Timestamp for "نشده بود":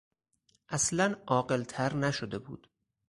1.97-2.67